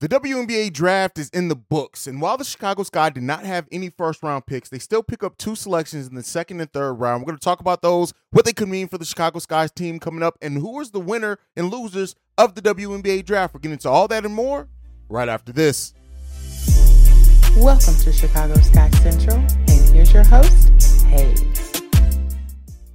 [0.00, 3.66] The WNBA draft is in the books, and while the Chicago Sky did not have
[3.72, 6.92] any first round picks, they still pick up two selections in the second and third
[6.92, 7.22] round.
[7.22, 9.98] We're going to talk about those, what they could mean for the Chicago Sky's team
[9.98, 13.54] coming up, and who is the winner and losers of the WNBA draft.
[13.54, 14.68] We're getting into all that and more
[15.08, 15.92] right after this.
[17.56, 20.70] Welcome to Chicago Sky Central, and here's your host,
[21.06, 21.82] Haize.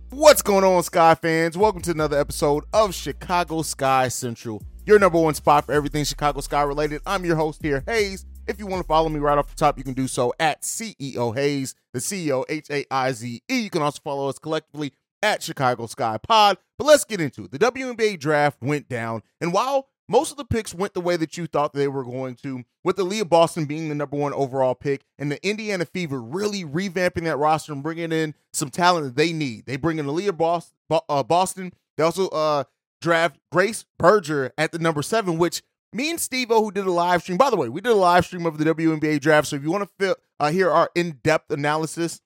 [0.10, 1.58] What's going on, Sky fans?
[1.58, 6.42] Welcome to another episode of Chicago Sky Central your number one spot for everything Chicago
[6.42, 7.02] Sky related.
[7.06, 8.26] I'm your host here, Haize.
[8.48, 10.62] If you want to follow me right off the top, you can do so at
[10.62, 13.60] CEO Haize, the CEO H A I Z E.
[13.60, 16.58] You can also follow us collectively at Chicago Sky Pod.
[16.78, 17.52] But let's get into it.
[17.52, 21.38] The WNBA draft went down, and while most of the picks went the way that
[21.38, 25.06] you thought they were going to, with Aliyah Boston being the number one overall pick,
[25.18, 29.32] and the Indiana Fever really revamping that roster and bringing in some talent that they
[29.32, 29.66] need.
[29.66, 30.76] They bring in Aliyah Boston.
[30.90, 31.72] Uh, Boston.
[31.98, 32.66] They also uh,
[33.04, 35.62] draft Grace Berger at the number seven, which
[35.92, 37.38] me and Steve O, who did a live stream.
[37.38, 39.48] By the way, we did a live stream of the WNBA draft.
[39.48, 42.22] So if you want to feel, uh, hear our in depth analysis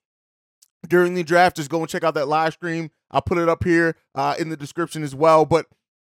[0.88, 2.90] during the draft, just go and check out that live stream.
[3.10, 5.44] I'll put it up here uh, in the description as well.
[5.44, 5.66] But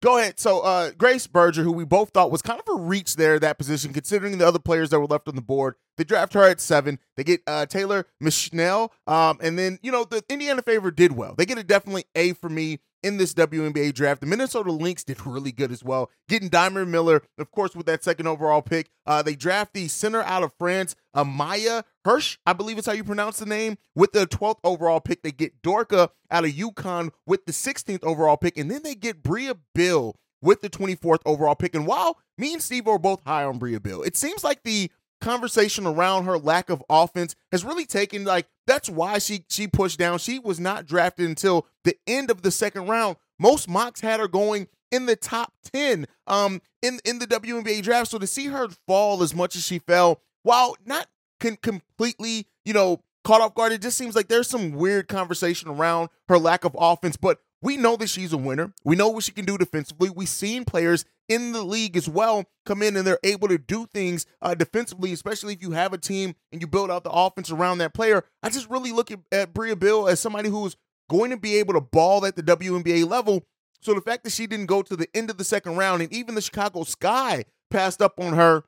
[0.02, 0.38] go ahead.
[0.38, 3.58] So uh, Grace Berger, who we both thought was kind of a reach there, that
[3.58, 5.74] position, considering the other players that were left on the board.
[5.96, 6.98] They draft her at seven.
[7.16, 8.90] They get uh, Taylor Mikesell.
[9.06, 11.34] Um, and then, you know, the Indiana Fever did well.
[11.36, 14.20] They get a definitely A for me in this WNBA draft.
[14.20, 18.04] The Minnesota Lynx did really good as well, getting Diamond Miller, of course, with that
[18.04, 18.90] second overall pick.
[19.06, 23.04] Uh, they draft the center out of France, Amaya Hirsch, I believe is how you
[23.04, 25.22] pronounce the name, with the 12th overall pick.
[25.22, 29.22] They get Dorka out of UConn with the 16th overall pick, and then they get
[29.22, 31.74] Brea Beal with the 24th overall pick.
[31.74, 34.90] And while me and Steve are both high on Brea Beal, it seems like the
[35.22, 39.98] conversation around her lack of offense has really taken like that's why she she pushed
[39.98, 40.18] down.
[40.18, 43.16] She was not drafted until the end of the second round.
[43.38, 48.10] Most mocks had her going in the top 10 um in in the WNBA draft.
[48.10, 51.06] So to see her fall as much as she fell, while not
[51.40, 55.68] con- completely, you know, caught off guard, it just seems like there's some weird conversation
[55.68, 58.74] around her lack of offense, but we know that she's a winner.
[58.84, 60.10] We know what she can do defensively.
[60.10, 63.86] We've seen players in the league as well come in and they're able to do
[63.86, 67.50] things uh, defensively, especially if you have a team and you build out the offense
[67.50, 68.24] around that player.
[68.42, 70.76] I just really look at, at Brea Beal as somebody who's
[71.08, 73.46] going to be able to ball at the WNBA level.
[73.80, 76.12] So the fact that she didn't go to the end of the second round and
[76.12, 78.64] even the Chicago Sky passed up on her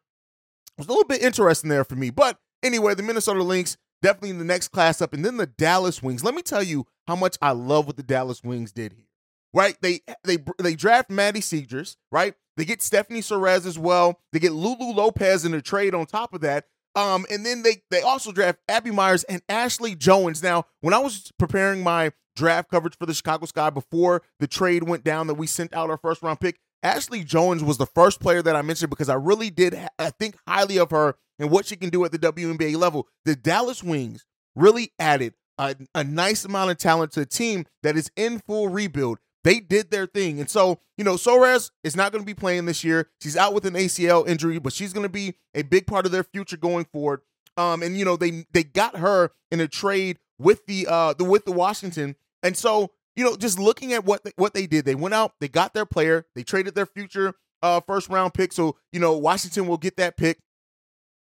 [0.79, 2.11] was a little bit interesting there for me.
[2.11, 6.03] But anyway, the Minnesota Lynx definitely in the next class up, and then the Dallas
[6.03, 6.23] Wings.
[6.23, 9.07] Let me tell you how much I love what the Dallas Wings did here.
[9.55, 9.77] Right?
[9.81, 12.35] They they they draft Maddie Siegrist, right?
[12.57, 14.21] They get Stephanie Soares as well.
[14.33, 16.67] They get Lulu Lopez in a trade on top of that.
[16.95, 20.43] Um, and then they they also draft Abby Myers and Ashley Joens.
[20.43, 24.83] Now, when I was preparing my draft coverage for the Chicago Sky before the trade
[24.83, 28.21] went down that we sent out our first round pick, Ashley Joens was the first
[28.21, 31.67] player that I mentioned because I really did I think highly of her and what
[31.67, 33.09] she can do at the WNBA level.
[33.25, 37.97] The Dallas Wings really added a, a nice amount of talent to a team that
[37.97, 39.19] is in full rebuild.
[39.45, 40.41] They did their thing.
[40.41, 43.09] And so, you know, Soares is not going to be playing this year.
[43.21, 46.13] She's out with an ACL injury, but she's going to be a big part of
[46.13, 47.21] their future going forward.
[47.57, 51.25] Um, and you know, they they got her in a trade with the uh the
[51.25, 52.17] with the Washington.
[52.43, 55.33] And so, you know, just looking at what they, what they did, they went out,
[55.41, 58.53] they got their player, they traded their future uh first round pick.
[58.53, 60.39] So, you know, Washington will get that pick.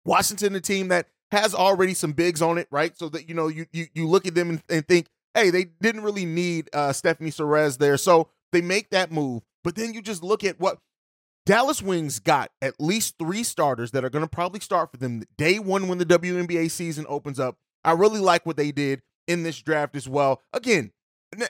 [0.04, 2.96] Washington, a team that has already some bigs on it, right?
[2.96, 5.64] So that you know, you you, you look at them and, and think, hey, they
[5.80, 7.96] didn't really need uh, Stephanie Soares there.
[7.96, 9.42] So they make that move.
[9.64, 10.78] But then you just look at what
[11.46, 15.24] Dallas Wings got at least three starters that are going to probably start for them
[15.36, 17.56] day one when the WNBA season opens up.
[17.84, 20.40] I really like what they did in this draft as well.
[20.52, 20.92] Again,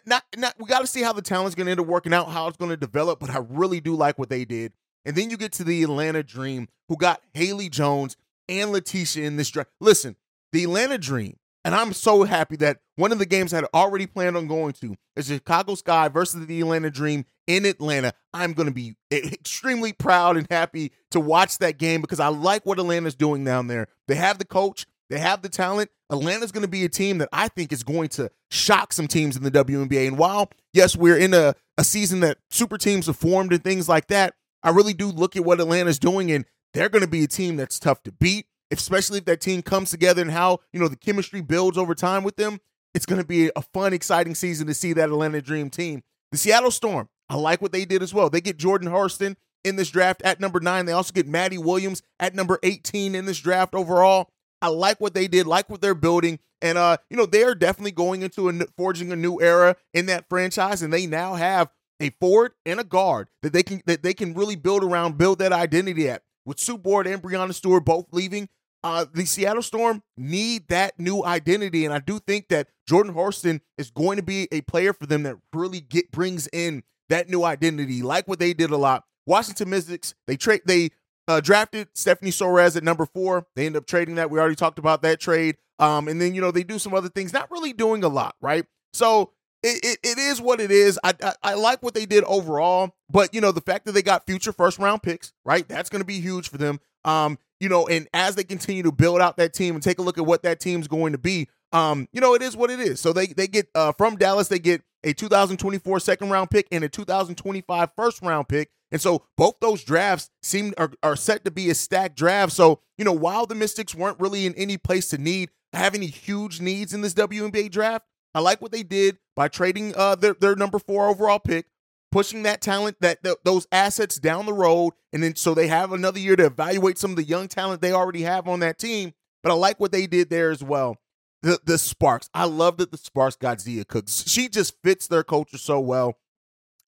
[0.07, 2.29] not, not we got to see how the talent's going to end up working out,
[2.29, 4.73] how it's going to develop, but I really do like what they did.
[5.05, 8.17] And then you get to the Atlanta Dream, who got Haley Jones
[8.49, 9.71] and Laeticia in this draft.
[9.81, 10.17] Listen,
[10.53, 14.07] the Atlanta Dream and I'm so happy that one of the games I had already
[14.07, 18.15] planned on going to is Chicago Sky versus the Atlanta Dream in Atlanta.
[18.35, 22.67] I'm going to be extremely proud and happy to watch that game because I like
[22.67, 23.87] what Atlanta's doing down there.
[24.09, 25.91] They have the coach, they have the talent.
[26.11, 29.37] Atlanta's going to be a team that I think is going to shock some teams
[29.37, 30.09] in the WNBA.
[30.09, 33.89] And while, yes, we're in a, a season that super teams have formed and things
[33.89, 36.45] like that, I really do look at what Atlanta's doing, and
[36.75, 39.91] they're going to be a team that's tough to beat especially if that team comes
[39.91, 42.59] together and how, you know, the chemistry builds over time with them.
[42.95, 46.03] It's going to be a fun, exciting season to see that Atlanta Dream team.
[46.33, 48.31] The Seattle Storm, I like what they did as well.
[48.31, 50.87] They get Jordan Horston in this draft at number nine.
[50.87, 54.31] They also get Maddie Williams at number 18 in this draft overall.
[54.63, 56.39] I like what they did, like what they're building.
[56.63, 60.07] And uh, you know, they are definitely going into a forging a new era in
[60.07, 61.69] that franchise, and they now have
[62.01, 65.41] a forward and a guard that they can that they can really build around, build
[65.41, 66.23] that identity at.
[66.45, 68.49] with Sue Bird and Breanna Stewart both leaving,
[68.85, 73.61] uh, the Seattle Storm need that new identity, and I do think that Jordan Horston
[73.79, 77.45] is going to be a player for them that really get brings in that new
[77.45, 79.05] identity, like what they did a lot.
[79.27, 80.91] Washington Mystics, they trade they
[81.29, 83.47] uh, drafted Stephanie Soares at number four.
[83.57, 84.31] They end up trading that.
[84.31, 85.57] We already talked about that trade.
[85.79, 88.37] Um, and then you know they do some other things, not really doing a lot,
[88.41, 88.65] right?
[88.93, 89.33] So
[89.63, 90.99] it, it, it is what it is.
[91.03, 94.03] I, I, I like what they did overall, but you know the fact that they
[94.03, 95.67] got future first round picks, right?
[95.67, 96.81] That's going to be huge for them.
[97.05, 100.03] Um, you know, and as they continue to build out that team and take a
[100.03, 102.81] look at what that team's going to be, um, you know, it is what it
[102.81, 103.01] is.
[103.01, 106.85] So they they get uh, from Dallas, they get a 2024 second round pick and
[106.85, 108.71] a 2025 first round pick.
[108.93, 112.53] And so both those drafts seem are, are set to be a stacked draft.
[112.53, 116.07] So, you know, while the Mystics weren't really in any place to need have any
[116.07, 118.05] huge needs in this WNBA draft,
[118.35, 121.67] I like what they did by trading uh their, their number four overall pick
[122.13, 125.93] pushing that talent, that th- those assets down the road, and then so they have
[125.93, 129.15] another year to evaluate some of the young talent they already have on that team.
[129.43, 130.99] But I like what they did there as well.
[131.43, 134.25] The the Sparks, I love that the Sparks got Zia Cooks.
[134.29, 136.19] She just fits their culture so well,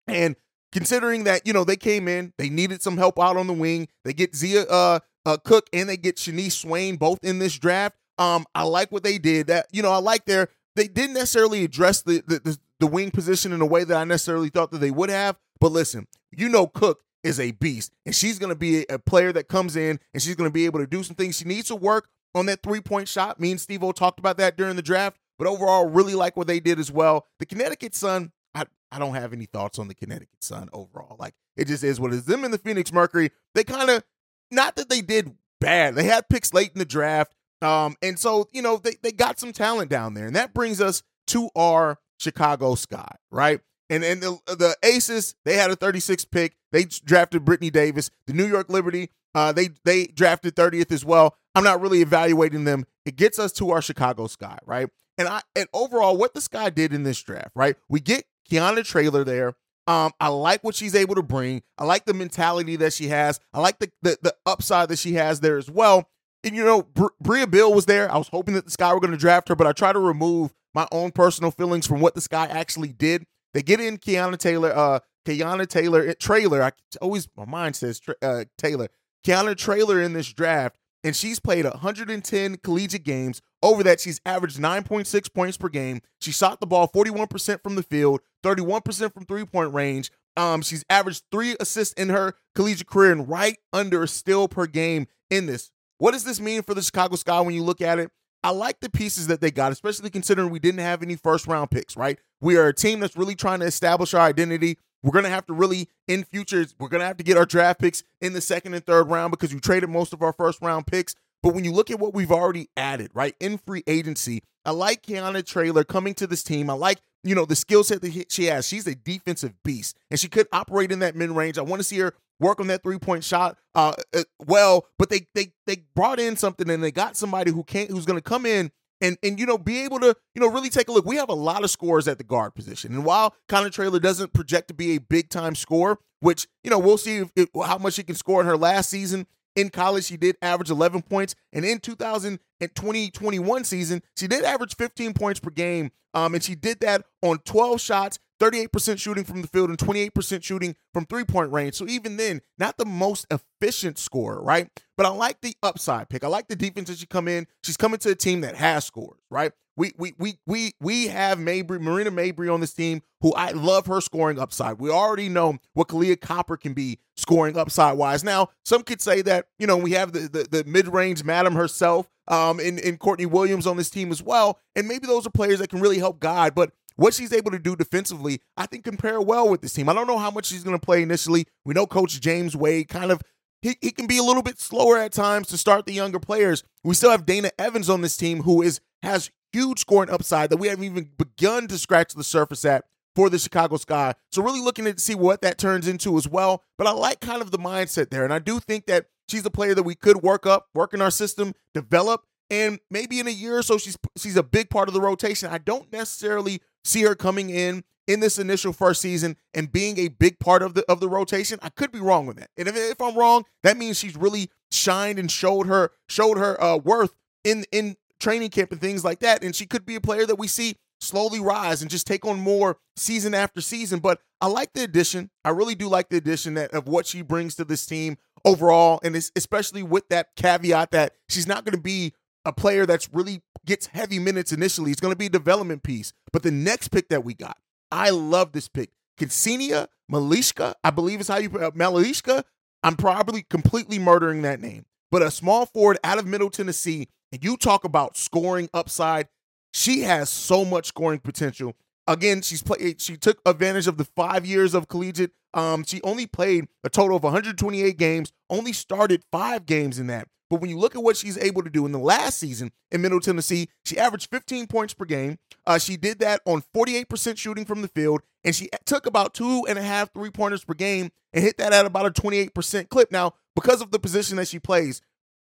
[0.07, 0.35] and
[0.71, 3.87] considering that you know they came in, they needed some help out on the wing.
[4.03, 7.95] They get Zia uh, uh Cooke and they get Shaneice Swain both in this draft.
[8.17, 9.47] Um, I like what they did.
[9.47, 13.53] That you know, I like their they didn't necessarily address the, the the wing position
[13.53, 15.37] in a way that I necessarily thought that they would have.
[15.59, 19.31] But listen, you know, Cooke is a beast, and she's going to be a player
[19.31, 21.37] that comes in and she's going to be able to do some things.
[21.37, 23.39] She needs to work on that three point shot.
[23.39, 26.47] Me and Steve O talked about that during the draft, but overall, really like what
[26.47, 27.27] they did as well.
[27.39, 31.15] The Connecticut Sun, I, I don't have any thoughts on the Connecticut Sun overall.
[31.19, 32.25] Like, it just is what it is.
[32.25, 34.03] Them and the Phoenix Mercury, they kind of,
[34.49, 37.33] not that they did bad, they had picks late in the draft.
[37.61, 40.25] Um, and so, you know, they, they got some talent down there.
[40.25, 43.61] And that brings us to our Chicago Sky, right?
[43.89, 46.55] And and the, the Aces, they had a 36 pick.
[46.71, 48.09] They drafted Brittany Davis.
[48.25, 51.35] The New York Liberty, uh, they they drafted 30th as well.
[51.55, 52.85] I'm not really evaluating them.
[53.05, 54.87] It gets us to our Chicago Sky, right?
[55.17, 57.75] And I and overall, what the Sky did in this draft, right?
[57.89, 59.53] We get Kayana Traylor there.
[59.87, 61.63] Um, I like what she's able to bring.
[61.77, 63.39] I like the mentality that she has.
[63.53, 66.07] I like the the, the upside that she has there as well.
[66.43, 68.11] And you know, Br- Brea Beal was there.
[68.11, 69.99] I was hoping that the Sky were going to draft her, but I try to
[69.99, 73.25] remove my own personal feelings from what this guy actually did.
[73.53, 76.63] They get in Kayana Taylor, uh, Kayana Taylor eh, Traylor.
[76.63, 76.71] I
[77.01, 78.87] always my mind says uh, Taylor.
[79.25, 83.41] Kayana Traylor in this draft, and she's played 110 collegiate games.
[83.63, 86.01] Over that, she's averaged 9.6 points per game.
[86.19, 90.11] She shot the ball 41% from the field, 31% from three point range.
[90.37, 94.65] Um, she's averaged three assists in her collegiate career and right under a steal per
[94.65, 95.71] game in this.
[95.97, 98.11] What does this mean for the Chicago Sky when you look at it?
[98.43, 101.69] I like the pieces that they got, especially considering we didn't have any first round
[101.69, 102.17] picks, right?
[102.39, 104.79] We are a team that's really trying to establish our identity.
[105.03, 107.45] We're going to have to really, in futures, we're going to have to get our
[107.45, 110.61] draft picks in the second and third round because we traded most of our first
[110.61, 111.15] round picks.
[111.41, 115.03] But when you look at what we've already added, right, in free agency, I like
[115.03, 116.69] Kayana Traylor coming to this team.
[116.69, 118.67] I like, you know, the skill set that she has.
[118.67, 121.57] She's a defensive beast, and she could operate in that mid range.
[121.57, 124.85] I want to see her work on that three point shot uh, uh, well.
[124.99, 128.17] But they they they brought in something and they got somebody who can't who's going
[128.19, 128.71] to come in
[129.01, 131.05] and and you know be able to you know really take a look.
[131.05, 134.33] We have a lot of scores at the guard position, and while Kayana Traylor doesn't
[134.33, 137.77] project to be a big time scorer, which you know we'll see if, if, how
[137.77, 139.27] much he can score in her last season.
[139.55, 145.13] In college, she did average 11 points, and in 2020-21 season, she did average 15
[145.13, 145.91] points per game.
[146.13, 150.43] Um, and she did that on 12 shots, 38% shooting from the field and 28%
[150.43, 151.75] shooting from three point range.
[151.75, 154.67] So even then, not the most efficient scorer, right?
[154.97, 156.23] But I like the upside pick.
[156.23, 157.47] I like the defense that she come in.
[157.63, 159.51] She's coming to a team that has scores, right?
[159.81, 163.87] We we we we we have Mabrey, Marina Mabrey on this team, who I love
[163.87, 164.77] her scoring upside.
[164.77, 168.23] We already know what Kahleah Copper can be scoring upside wise.
[168.23, 171.55] Now, some could say that you know we have the the, the mid range madam
[171.55, 175.31] herself, um, in in Courtney Williams on this team as well, and maybe those are
[175.31, 176.53] players that can really help guide.
[176.53, 179.89] But what she's able to do defensively, I think compare well with this team.
[179.89, 181.47] I don't know how much she's going to play initially.
[181.65, 183.23] We know Coach James Wade kind of
[183.63, 186.63] he, he can be a little bit slower at times to start the younger players.
[186.83, 190.57] We still have Dana Evans on this team who is has huge scoring upside that
[190.57, 194.13] we haven't even begun to scratch the surface at for the Chicago Sky.
[194.31, 196.63] So really looking to see what that turns into as well.
[196.77, 198.23] But I like kind of the mindset there.
[198.23, 201.01] And I do think that she's a player that we could work up, work in
[201.01, 204.87] our system, develop, and maybe in a year or so she's she's a big part
[204.87, 205.49] of the rotation.
[205.49, 210.09] I don't necessarily see her coming in in this initial first season and being a
[210.09, 211.59] big part of the of the rotation.
[211.61, 212.49] I could be wrong with that.
[212.57, 216.61] And if, if I'm wrong, that means she's really shined and showed her showed her
[216.61, 219.43] uh, worth in in training camp and things like that.
[219.43, 222.39] And she could be a player that we see slowly rise and just take on
[222.39, 223.99] more season after season.
[223.99, 225.29] But I like the addition.
[225.43, 228.99] I really do like the addition that of what she brings to this team overall,
[229.03, 232.13] and especially with that caveat that she's not going to be
[232.45, 234.91] a player that's really gets heavy minutes initially.
[234.91, 236.13] It's going to be a development piece.
[236.31, 237.57] But the next pick that we got,
[237.91, 238.91] I love this pick.
[239.19, 242.43] Kseniya Malashka, I believe is how you uh, Malishka.
[242.83, 244.85] I'm probably completely murdering that name.
[245.11, 249.27] But a small forward out of Middle Tennessee, and you talk about scoring upside,
[249.73, 251.75] she has so much scoring potential.
[252.07, 252.99] Again, she's played.
[252.99, 255.31] She took advantage of the five years of collegiate.
[255.53, 258.31] Um, she only played a total of 128 games.
[258.49, 260.27] Only started five games in that.
[260.49, 263.01] But when you look at what she's able to do in the last season in
[263.01, 265.37] Middle Tennessee, she averaged 15 points per game.
[265.65, 269.65] Uh, she did that on 48% shooting from the field, and she took about two
[269.69, 273.13] and a half three pointers per game and hit that at about a 28% clip.
[273.13, 275.01] Now, because of the position that she plays,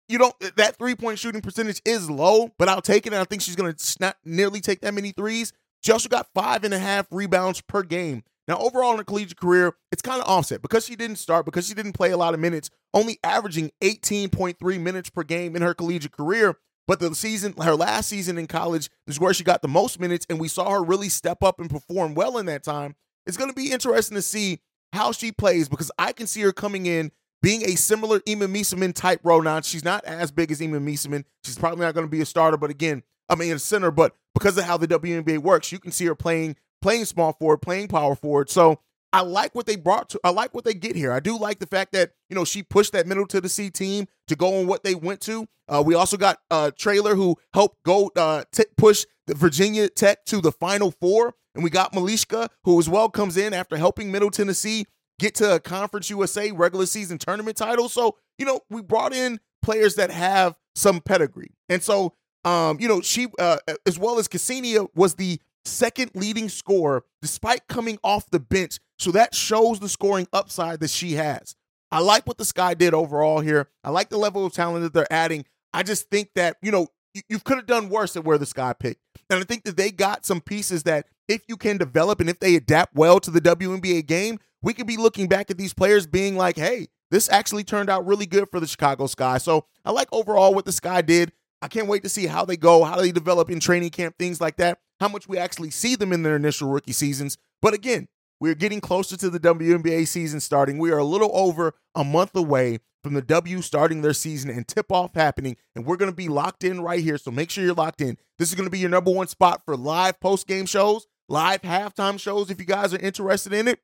[0.10, 3.14] you don't that three point shooting percentage is low, but I'll take it.
[3.14, 5.54] And I think she's to not nearly take that many threes.
[5.82, 8.24] She also got five and a half rebounds per game.
[8.48, 11.68] Now, overall in her collegiate career, it's kind of offset because she didn't start, because
[11.68, 15.76] she didn't play a lot of minutes, only averaging 18.3 minutes per game in her
[15.76, 16.58] collegiate career.
[16.88, 20.26] But the season, her last season in college, is where she got the most minutes,
[20.28, 22.96] and we saw her really step up and perform well in that time.
[23.28, 24.60] It's going to be interesting to see
[24.94, 28.94] how she plays because I can see her coming in being a similar Ema Meesseman
[28.94, 29.42] type role.
[29.42, 31.24] Now, she's not as big as Ema Meesseman.
[31.44, 33.92] She's probably not going to be a starter, but again, I mean, a center.
[33.92, 37.58] But because of how the WNBA works, you can see her playing playing small forward,
[37.58, 38.50] playing power forward.
[38.50, 38.80] So
[39.12, 40.20] I like what they brought to.
[40.24, 41.12] I like what they get here.
[41.12, 43.70] I do like the fact that you know she pushed that middle to the C
[43.70, 45.48] team to go on what they went to.
[45.68, 50.26] Uh, we also got uh, Traylor who helped go uh, t- push the Virginia Tech
[50.26, 54.12] to the Final Four, and we got Malashka who as well comes in after helping
[54.12, 54.86] Middle Tennessee
[55.20, 57.90] get to a Conference USA regular season tournament title.
[57.90, 61.52] So, you know, we brought in players that have some pedigree.
[61.68, 66.50] And so, um, you know, she, uh, as well as Kseniya, was the second leading
[66.50, 68.80] scorer despite coming off the bench.
[68.98, 71.56] So that shows the scoring upside that she has.
[71.92, 73.68] I like what the Sky did overall here.
[73.84, 75.46] I like the level of talent that they're adding.
[75.74, 78.46] I just think that, you know, you, you could have done worse at where the
[78.46, 79.02] Sky picked.
[79.30, 82.40] And I think that they got some pieces that if you can develop and if
[82.40, 86.08] they adapt well to the WNBA game, we could be looking back at these players
[86.08, 89.38] being like, hey, this actually turned out really good for the Chicago Sky.
[89.38, 91.32] So I like overall what the Sky did.
[91.62, 94.42] I can't wait to see how they go, how they develop in training camp, things
[94.42, 97.38] like that, how much we actually see them in their initial rookie seasons.
[97.62, 98.08] But again,
[98.40, 100.78] we're getting closer to the WNBA season starting.
[100.78, 104.68] We are a little over a month away from the W starting their season and
[104.68, 105.58] tip off happening.
[105.76, 107.18] And we're going to be locked in right here.
[107.18, 108.18] So make sure you're locked in.
[108.38, 111.62] This is going to be your number one spot for live post game shows, live
[111.62, 113.80] halftime shows if you guys are interested in it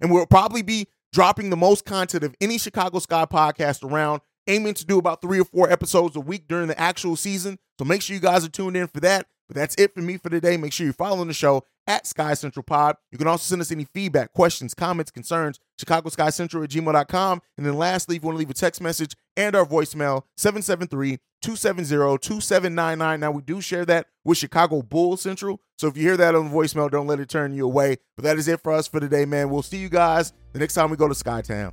[0.00, 4.74] and we'll probably be dropping the most content of any Chicago Sky podcast around, aiming
[4.74, 7.58] to do about three or four episodes a week during the actual season.
[7.78, 9.26] So make sure you guys are tuned in for that.
[9.48, 10.56] But that's it for me for today.
[10.56, 12.94] Make sure you're following the show at Sky Central Pod.
[13.10, 17.42] You can also send us any feedback, questions, comments, concerns, Chicago Sky Central at gmail.com.
[17.56, 21.18] And then lastly, if you want to leave a text message and our voicemail, 773
[21.42, 23.18] 270 2799.
[23.18, 25.60] Now, we do share that with Chicago Bull Central.
[25.78, 27.96] So if you hear that on the voicemail, don't let it turn you away.
[28.16, 29.50] But that is it for us for today, man.
[29.50, 31.72] We'll see you guys the next time we go to Skytown.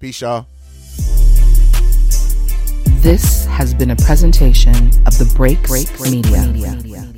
[0.00, 0.48] Peace, y'all.
[3.02, 4.74] This has been a presentation
[5.06, 6.46] of the Break Break Media.
[6.46, 7.12] Media.